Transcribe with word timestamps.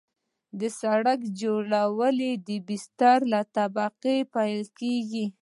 د 0.59 0.61
سرک 0.79 1.19
جوړول 1.41 2.19
د 2.47 2.49
بستر 2.67 3.17
له 3.31 3.41
طبقې 3.55 4.17
پیلیږي 4.33 5.25